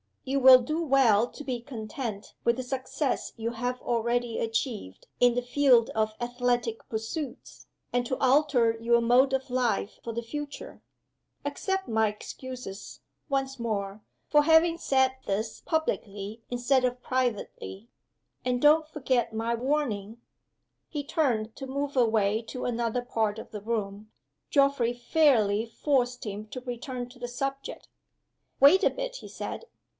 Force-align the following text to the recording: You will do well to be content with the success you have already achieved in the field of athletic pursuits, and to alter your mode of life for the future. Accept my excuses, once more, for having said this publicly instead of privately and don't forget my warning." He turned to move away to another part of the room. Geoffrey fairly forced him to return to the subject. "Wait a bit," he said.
You 0.23 0.39
will 0.39 0.61
do 0.61 0.81
well 0.83 1.27
to 1.29 1.43
be 1.43 1.61
content 1.61 2.33
with 2.43 2.55
the 2.57 2.63
success 2.63 3.33
you 3.37 3.51
have 3.51 3.79
already 3.81 4.39
achieved 4.39 5.07
in 5.19 5.35
the 5.35 5.41
field 5.41 5.89
of 5.91 6.13
athletic 6.19 6.87
pursuits, 6.89 7.67
and 7.93 8.05
to 8.07 8.17
alter 8.17 8.77
your 8.79 9.01
mode 9.01 9.33
of 9.33 9.49
life 9.49 9.99
for 10.03 10.11
the 10.13 10.21
future. 10.23 10.81
Accept 11.45 11.87
my 11.87 12.07
excuses, 12.07 13.01
once 13.29 13.59
more, 13.59 14.01
for 14.27 14.43
having 14.43 14.77
said 14.77 15.15
this 15.25 15.61
publicly 15.65 16.41
instead 16.49 16.83
of 16.85 17.01
privately 17.03 17.87
and 18.45 18.61
don't 18.61 18.87
forget 18.87 19.33
my 19.33 19.53
warning." 19.53 20.19
He 20.87 21.03
turned 21.03 21.55
to 21.57 21.67
move 21.67 21.95
away 21.97 22.41
to 22.43 22.65
another 22.65 23.01
part 23.01 23.37
of 23.37 23.51
the 23.51 23.61
room. 23.61 24.11
Geoffrey 24.49 24.93
fairly 24.93 25.65
forced 25.65 26.25
him 26.25 26.47
to 26.47 26.61
return 26.61 27.09
to 27.09 27.19
the 27.19 27.27
subject. 27.27 27.87
"Wait 28.59 28.83
a 28.83 28.89
bit," 28.89 29.17
he 29.17 29.27
said. 29.27 29.65